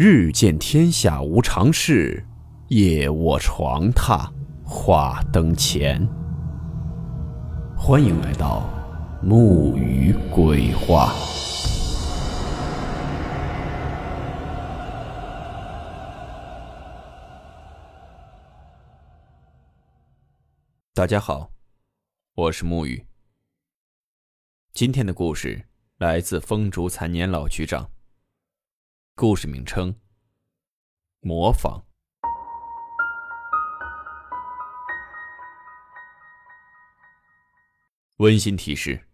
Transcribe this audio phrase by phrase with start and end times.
[0.00, 2.24] 日见天下无常事，
[2.68, 4.30] 夜卧床榻
[4.64, 6.08] 话灯前。
[7.76, 8.70] 欢迎来到
[9.20, 11.12] 木鱼鬼话。
[20.94, 21.50] 大家好，
[22.36, 23.04] 我是木鱼。
[24.72, 25.64] 今天的故事
[25.96, 27.90] 来自风烛残年老局长。
[29.20, 29.92] 故事名称：
[31.18, 31.84] 模仿。
[38.18, 39.08] 温馨提示：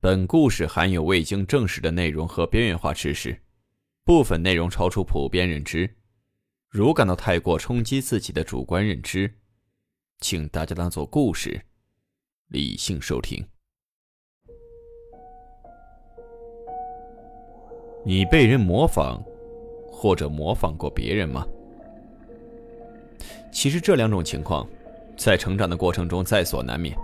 [0.00, 3.42] 本故事含有未经证实的内容和边缘化知识，
[4.04, 5.98] 部分内容超出普遍认知。
[6.70, 9.38] 如感到太过冲击自己的主观认知，
[10.20, 11.66] 请大家当做故事，
[12.46, 13.46] 理性收听。
[18.02, 19.20] 你被人模仿，
[19.90, 21.46] 或者模仿过别人吗？
[23.52, 24.66] 其实这两种情况，
[25.16, 26.96] 在成长的过程中在所难免。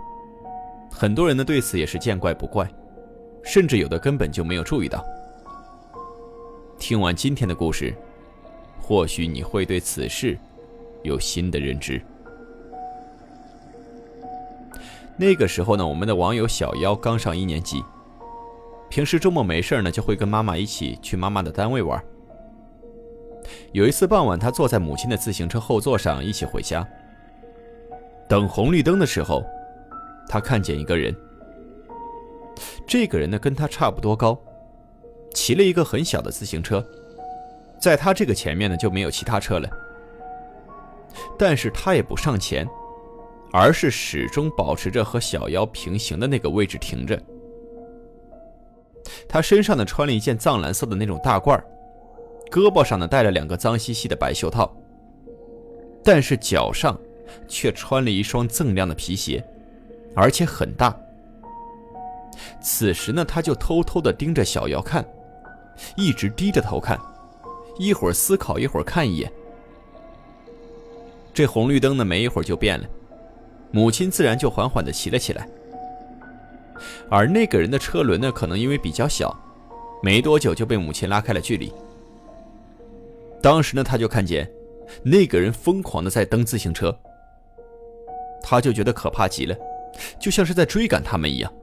[0.89, 2.67] 很多人呢对此也是见怪不怪，
[3.43, 5.05] 甚至有的根本就没有注意到。
[6.79, 7.93] 听完今天的故事，
[8.81, 10.37] 或许你会对此事
[11.03, 12.01] 有新的认知。
[15.15, 17.83] 那个时候呢，我们的网友小妖刚上一年级。
[18.89, 22.01] 平时周末没事呢，就会跟妈妈一起去妈妈的单位玩。
[23.71, 26.87] 有一次傍晚，他坐在母亲的自行车后座上一起回家。
[28.27, 29.43] 等红绿灯的时候，
[30.27, 31.15] 他看见一个人。
[32.87, 34.37] 这个人呢，跟他差不多高，
[35.33, 36.85] 骑了一个很小的自行车，
[37.79, 39.69] 在他这个前面呢就没有其他车了。
[41.37, 42.67] 但是他也不上前，
[43.51, 47.21] 而是始终保持着和小妖平行的那个位置停着。
[49.27, 51.61] 他身上呢穿了一件藏蓝色的那种大褂
[52.49, 54.73] 胳膊上呢戴了两个脏兮兮的白袖套，
[56.03, 56.97] 但是脚上
[57.47, 59.43] 却穿了一双锃亮的皮鞋，
[60.15, 60.97] 而且很大。
[62.61, 65.05] 此时呢，他就偷偷地盯着小瑶看，
[65.97, 66.97] 一直低着头看，
[67.77, 69.31] 一会儿思考，一会儿看一眼。
[71.33, 72.87] 这红绿灯呢，没一会儿就变了，
[73.71, 75.47] 母亲自然就缓缓地骑了起来。
[77.09, 79.35] 而那个人的车轮呢，可能因为比较小，
[80.01, 81.71] 没多久就被母亲拉开了距离。
[83.41, 84.49] 当时呢，他就看见
[85.03, 86.97] 那个人疯狂的在蹬自行车，
[88.41, 89.55] 他就觉得可怕极了，
[90.19, 91.53] 就像是在追赶他们一样。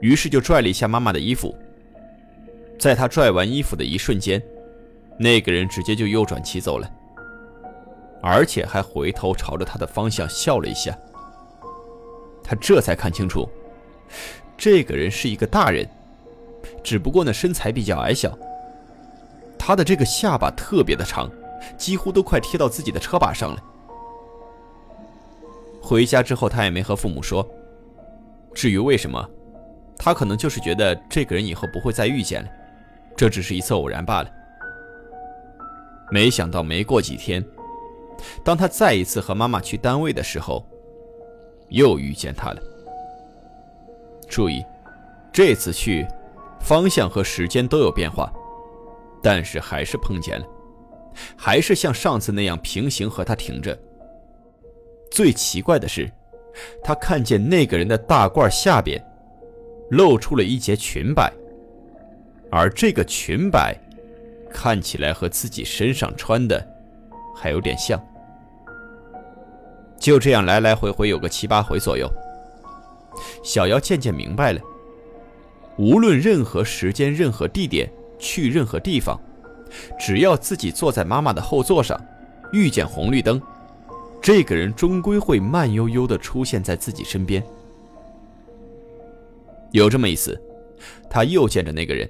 [0.00, 1.54] 于是就拽了一下妈妈的衣服，
[2.78, 4.42] 在他拽完衣服的一瞬间，
[5.18, 6.90] 那个人直接就右转骑走了，
[8.20, 10.96] 而且还回头朝着他的方向笑了一下。
[12.42, 13.48] 他这才看清楚。
[14.56, 15.88] 这个人是一个大人，
[16.82, 18.36] 只不过呢身材比较矮小。
[19.58, 21.30] 他的这个下巴特别的长，
[21.76, 23.62] 几乎都快贴到自己的车把上了。
[25.80, 27.48] 回家之后，他也没和父母说。
[28.54, 29.28] 至于为什么，
[29.98, 32.48] 他可能就是觉得这个人以后不会再遇见了，
[33.16, 34.30] 这只是一次偶然罢了。
[36.10, 37.44] 没想到没过几天，
[38.44, 40.64] 当他再一次和妈妈去单位的时候，
[41.68, 42.62] 又遇见他了。
[44.32, 44.64] 注意，
[45.30, 46.06] 这次去，
[46.58, 48.32] 方向和时间都有变化，
[49.22, 50.46] 但是还是碰见了，
[51.36, 53.78] 还是像上次那样平行和他停着。
[55.10, 56.10] 最奇怪的是，
[56.82, 58.98] 他看见那个人的大褂下边，
[59.90, 61.30] 露出了一截裙摆，
[62.50, 63.76] 而这个裙摆，
[64.50, 66.66] 看起来和自己身上穿的，
[67.36, 68.02] 还有点像。
[70.00, 72.10] 就这样来来回回有个七八回左右。
[73.42, 74.60] 小瑶渐渐明白了，
[75.76, 79.20] 无论任何时间、任何地点、去任何地方，
[79.98, 82.00] 只要自己坐在妈妈的后座上，
[82.52, 83.40] 遇见红绿灯，
[84.20, 87.42] 这个人终归会慢悠悠地出现在自己身边。
[89.70, 90.40] 有这么一次，
[91.08, 92.08] 他又见着那个人。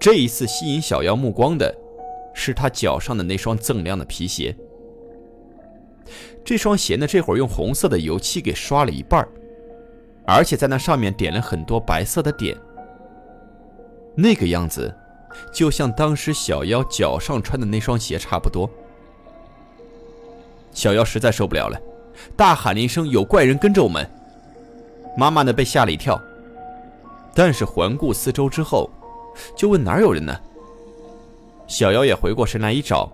[0.00, 1.72] 这一次吸引小妖目光的，
[2.34, 4.54] 是他脚上的那双锃亮的皮鞋。
[6.44, 9.28] 这双鞋呢，这会儿用红色的油漆给刷了一半儿。
[10.24, 12.56] 而且在那上面点了很多白色的点，
[14.14, 14.94] 那个样子，
[15.52, 18.70] 就像当时小妖脚上穿的那双鞋差不多。
[20.70, 21.80] 小妖实在受不了了，
[22.36, 24.08] 大喊了一声：“有怪人跟着我们！”
[25.18, 26.18] 妈妈呢被吓了一跳，
[27.34, 28.88] 但是环顾四周之后，
[29.56, 30.34] 就问哪有人呢？
[31.66, 33.10] 小妖也回过神来一找，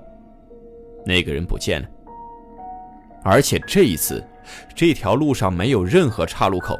[1.04, 1.88] 那个人不见了，
[3.24, 4.22] 而且这一次，
[4.74, 6.78] 这条路上没有任何岔路口。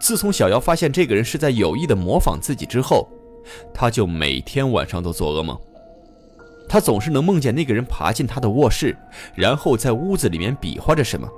[0.00, 3.08] 自从小瑶发现这个人是在有意的模仿自己之后，
[3.74, 5.58] 他就每天晚上都做噩梦，
[6.68, 8.96] 他总是能梦见那个人爬进他的卧室，
[9.34, 11.28] 然后在屋子里面比划着什么。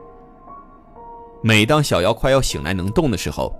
[1.42, 3.54] 每当小姚快要醒来能动的时候，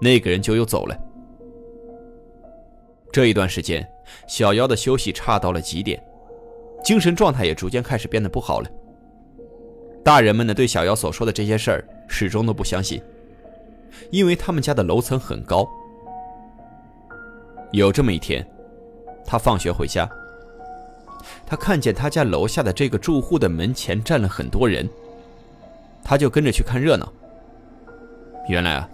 [0.00, 0.98] 那个人就又走了。
[3.12, 3.86] 这一段时间，
[4.26, 6.02] 小姚的休息差到了极点，
[6.82, 8.68] 精神状态也逐渐开始变得不好了。
[10.02, 13.00] 大人们呢，对小姚所说的这些事儿始终都不相信，
[14.10, 15.68] 因为他们家的楼层很高。
[17.72, 18.46] 有这么一天，
[19.24, 20.08] 他放学回家。
[21.46, 24.88] 他看见他家楼下的这个住户的门前站了很多人，
[26.02, 27.12] 他就跟着去看热闹。
[28.48, 28.88] 原来啊，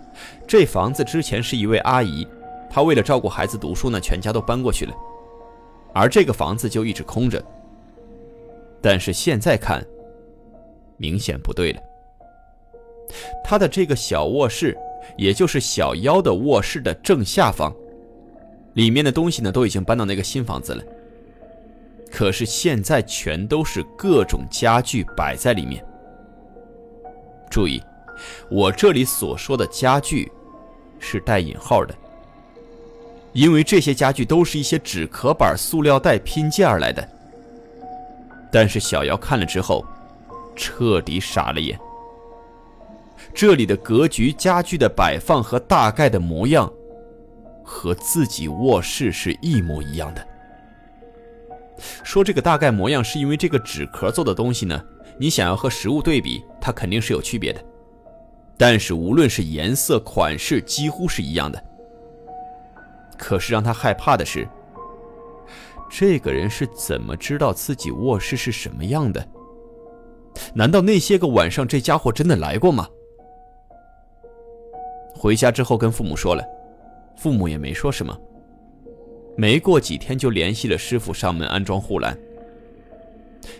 [0.46, 2.26] 这房子之前是一位阿姨，
[2.70, 4.94] 她为了照顾孩子读书呢，全家都搬过去了，
[5.94, 7.42] 而这个房子就一直空着。
[8.82, 9.84] 但是现在看，
[10.98, 11.80] 明显不对了。
[13.42, 14.76] 他的这个小卧室，
[15.16, 17.74] 也就是小妖的卧室的正下方，
[18.74, 20.82] 里面的东西呢都已经搬到那个新房子了。
[22.10, 25.84] 可是现在全都是各种家具摆在里面。
[27.50, 27.82] 注意，
[28.50, 30.30] 我这里所说的家具
[30.98, 31.94] 是带引号的，
[33.32, 37.06] 因为这些家具都是一些纸壳板、塑料袋拼接而来的。
[38.50, 39.84] 但是小姚看了之后，
[40.56, 41.78] 彻底傻了眼。
[43.38, 46.68] 这里的格局、家具的摆放和大概的模样，
[47.62, 50.28] 和自己卧室是一模一样的。
[52.02, 54.84] 说这个大概模样，是因为这个纸壳做的东西呢，
[55.20, 57.64] 你想要和实物对比，它肯定是有区别的。
[58.56, 61.64] 但是无论是颜色、款式，几乎是一样的。
[63.16, 64.48] 可是让他害怕的是，
[65.88, 69.24] 这个人是怎么知道自己卧室是什么样的？
[70.54, 72.88] 难道那些个晚上这家伙真的来过吗？
[75.18, 76.44] 回家之后跟父母说了，
[77.16, 78.16] 父母也没说什么。
[79.36, 82.16] 没过几天就联系了师傅上门安装护栏。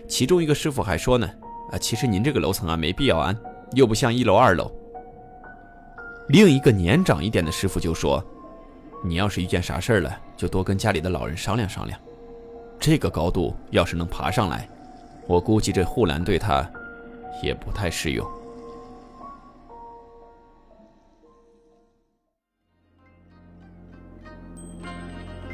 [0.07, 1.29] 其中一个师傅还说呢
[1.73, 3.37] ：“啊，其实您这个楼层啊没必要安，
[3.73, 4.71] 又不像一楼二楼。”
[6.31, 8.25] 另一个年长一点的师傅就说
[9.05, 11.99] ：“你要是遇见啥事儿了，就多跟家里的老人商量商量。
[12.79, 14.69] 这个高度要是能爬上来，
[15.27, 16.71] 我估计这护栏对他
[17.43, 18.25] 也不太适用。”